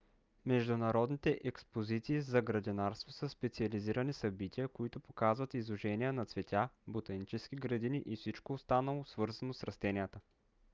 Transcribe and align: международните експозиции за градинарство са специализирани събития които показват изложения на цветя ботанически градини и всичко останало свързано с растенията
международните 0.45 1.41
експозиции 1.43 2.21
за 2.21 2.41
градинарство 2.41 3.11
са 3.11 3.29
специализирани 3.29 4.13
събития 4.13 4.67
които 4.67 4.99
показват 4.99 5.53
изложения 5.53 6.13
на 6.13 6.25
цветя 6.25 6.69
ботанически 6.87 7.55
градини 7.55 8.03
и 8.05 8.15
всичко 8.15 8.53
останало 8.53 9.05
свързано 9.05 9.53
с 9.53 9.63
растенията 9.63 10.19